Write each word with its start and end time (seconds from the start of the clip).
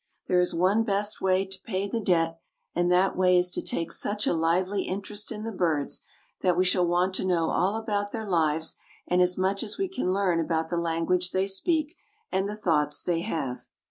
There 0.25 0.39
is 0.39 0.51
one 0.51 0.81
best 0.81 1.21
way 1.21 1.45
to 1.45 1.61
pay 1.61 1.87
the 1.87 1.99
debt, 1.99 2.39
and 2.73 2.91
that 2.91 3.15
way 3.15 3.37
is 3.37 3.51
to 3.51 3.61
take 3.61 3.91
such 3.91 4.25
a 4.25 4.33
lively 4.33 4.81
interest 4.81 5.31
in 5.31 5.43
the 5.43 5.51
birds 5.51 6.01
that 6.41 6.57
we 6.57 6.65
shall 6.65 6.87
want 6.87 7.13
to 7.13 7.23
know 7.23 7.51
all 7.51 7.75
about 7.75 8.11
their 8.11 8.27
lives 8.27 8.77
and 9.07 9.21
as 9.21 9.37
much 9.37 9.61
as 9.61 9.77
we 9.77 9.87
can 9.87 10.11
learn 10.11 10.39
about 10.39 10.69
the 10.69 10.77
language 10.77 11.29
they 11.29 11.45
speak 11.45 11.97
and 12.31 12.49
the 12.49 12.55
thoughts 12.55 13.03
they 13.03 13.19
have. 13.21 13.67